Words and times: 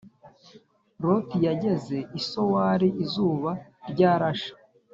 loti 1.01 1.37
yageze 1.47 1.97
i 2.19 2.21
sowari 2.29 2.87
izuba 3.03 3.51
ryarashe 3.91 4.51